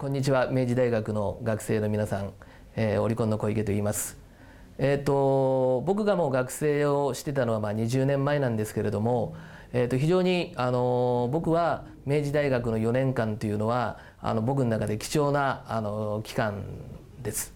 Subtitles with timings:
[0.00, 0.50] こんにちは。
[0.50, 2.32] 明治大学の学生の皆さん、
[2.74, 4.29] えー、オリコンの小池と言います。
[4.82, 9.36] えーと、僕がもう学生をしてたのはまあ20年前なんですけれども、
[9.74, 16.64] えー、と非常にあの僕は明治大学の4年間というのはあの僕の中で貴重なあの期間
[17.22, 17.52] です。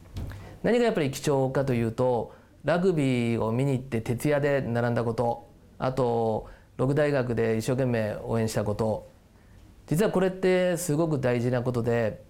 [0.62, 9.08] 何がやっぱり貴重かというとラグビーを見に行って徹夜で並んだことあと六大学で一生懸命応援したこと
[9.86, 12.22] 実はこれってすごく大事なことで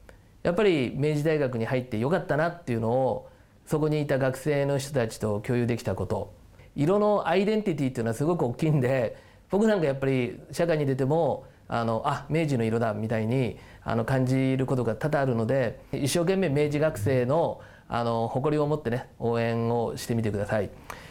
[0.45, 3.29] やっぱり明治大学に入ってよかったなっていうのを
[3.67, 6.33] そこにいた学生の人たちと共有できたこと
[6.77, 9.17] 色のアイデンティティっていうのはすごく大きいんで
[9.51, 20.71] 僕なんかやっぱり社会に出てもあのあ明治の色だみたいにあの感じることが多々あるので一生懸命明治学生のあの誇りを持ってね応援をしてみてください。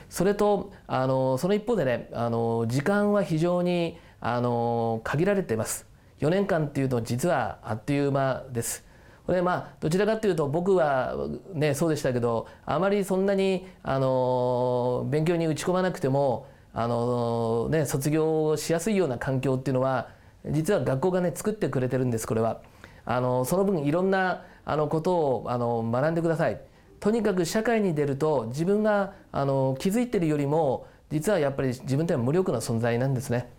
[0.09, 5.88] それとあのその一方でねあの時間は非常にあの限られています。
[6.20, 8.86] 4年間っていうと実はあっという間です。
[9.26, 11.16] これまあどちらかというと僕は
[11.54, 20.10] ねそうでしたけどあまりそんなにあの勉強に打ち込まなくてもあのね卒業しやすいような環境っていうのは
[20.50, 22.62] 実は学校がね作ってくれてるんですこれは。
[23.06, 26.60] あのその分いろんなあのことをあの学んでください。
[27.00, 33.50] とにかく社会に出ると自分があの気づいてるよりも実はやっぱり自分っては無力な存在なんですね。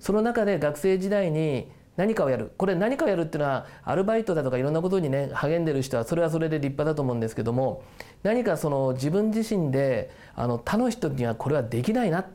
[0.00, 2.52] その中で学生時代に何かをやる。
[2.56, 7.84] これ何かをやるっていうのはアルバイトだとかいろんなことにね励んでる人はそれはそれで立派だと思うんですけども
[8.22, 12.26] 何かその自分自身であの他の人にはこれはできないな。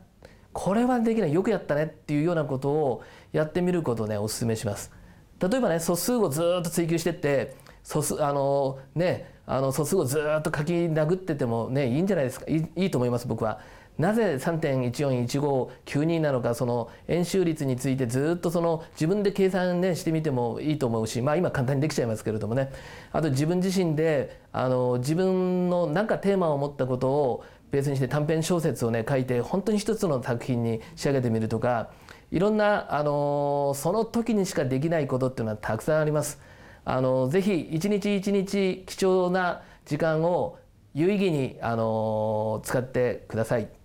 [0.52, 1.34] これはできない。
[1.34, 1.84] よくやったね。
[1.84, 4.92] っていうようなことをやってみることをねお勧めします。
[5.40, 12.46] 例えばね素数をずっと追求してって素数あのねあの素数をずっと書き殴っててもねいいんじゃないですか。
[12.48, 13.60] いいいいと思います僕は。
[14.00, 22.72] なぜ3.141592なのかその円周率についてずっとその自分で計算、ね、してみてもいいと思うしまあ今簡単にできちゃいますけれどもね
[23.12, 31.92] あと自分自身であの自分の何かテーマを持ったことをベースにして短編小説をね書いて本当に一つの作品に仕上げてみるとか
[32.32, 36.40] いろんなあのその時にしかできないことっていうのはたくさんあります。
[36.86, 40.58] あのぜひ一日一日貴重な時間を
[40.94, 43.79] 有意義にあの使ってください。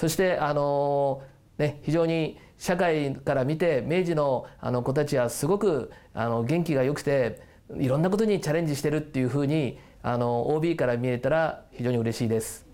[0.00, 1.20] そしてあの、
[1.58, 7.42] ね、非常に社会から見て明治のあの子たちはすごくあの元気が良くて
[7.76, 12.69] いろんなことにチャレンジしてるっていうふうにあの OB から見えたら非常に嬉しいです。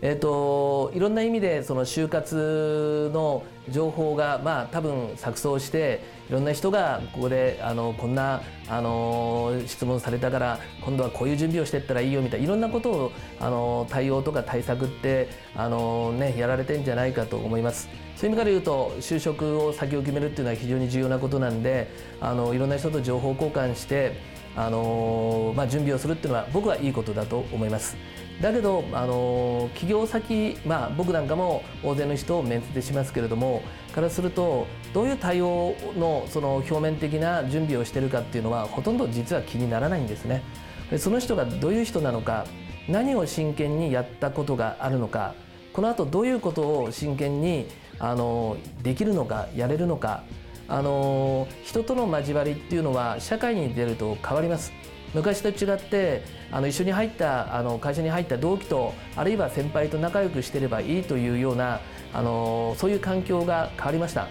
[0.00, 17.88] えーと、いろんな意味でその就活の情報がまあ多分錯綜していろんな人がここであのこんなあの質問されたから今度はこういう準備をしていったらいいよみたいないろんなことをあの対応とか対策ってあの、ね、やられてんじゃないかと思います。
[18.14, 21.88] そういう意味から言うと就職を先を決めるっていうのは非常に重要なことなんで
[22.20, 24.12] あのいろんな人と情報交換して
[24.56, 27.96] あの、まあ、準備をするっていうのは僕はいいことだと思います。
[28.40, 33.62] だけどあの企業先、まあ、僕なんかも大勢の人を面接しますけれども
[33.92, 40.42] からするとどういう対応のその表面的な準備をしているかっていうのはほとんど実は気にならないんですね。
[40.90, 42.46] でその人がどういう人なのか
[42.88, 45.34] 何を真剣にやったことがあるのか
[45.72, 47.66] このあとどういうことを真剣に
[47.98, 50.22] あのできるのかやれるのか
[50.68, 54.72] あの人との交わりっていうのは社会に出ると変わります。
[55.14, 61.80] 昔と違ってあの一緒に入ったあの会社に入った同期とあるいは先輩と仲良くしてればいいというような
[62.12, 64.28] あのそういう環境が変わりました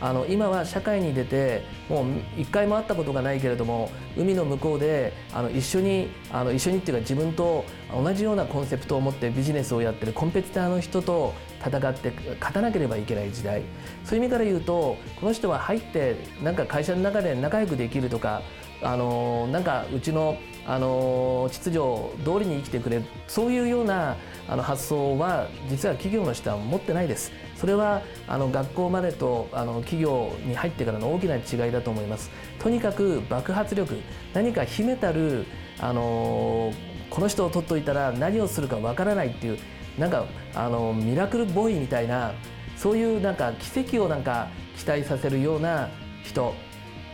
[0.00, 2.06] あの今は社会に出てもう
[2.38, 13.62] 一回も会ったことがないけれども海の向こうであの一緒にあの一緒にっていうか自分と同じようなコンセプトを持ってビジネスをやってるコンペティターの人と戦って勝たなければいけない時代。
[14.04, 18.42] そういう意味から言うとこの人は入ってなんか会社の中で仲良くできるとか
[18.82, 20.36] あのなんかうちの
[20.66, 21.78] あの秩序
[22.24, 24.16] 通りに生きてくれるそういうような
[24.48, 27.32] あの発想は実は企業の人は持ってないです。
[27.56, 32.30] それはあの学校までとあの企業に入ってからの大きな違いだと思います。
[32.58, 33.96] とにかく爆発力
[34.32, 35.46] 何か秘めたる
[35.78, 36.72] あの
[37.10, 39.58] この人を取っといたら何をするかわからないっていう
[39.98, 42.32] なんかあのミラクルボーイみたいな
[42.76, 45.88] そういうなんか奇跡をなんか期待させるような
[46.24, 46.54] 人。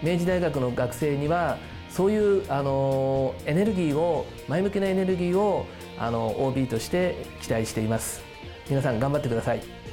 [0.02, 1.58] 明治大学の学生には
[1.90, 5.66] そういうあのエネルギーを前向きなエネルギーを
[5.98, 8.22] あの OB として期待しています。
[8.69, 9.86] 皆さん頑張ってください。